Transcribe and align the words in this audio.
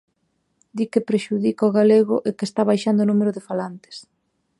Di 0.77 0.85
que 0.91 1.01
prexudica 1.09 1.69
o 1.69 1.75
galego 1.77 2.15
e 2.27 2.29
que 2.37 2.47
está 2.49 2.61
baixando 2.69 2.99
o 3.01 3.09
número 3.11 3.31
de 3.33 3.45
falantes. 3.49 3.95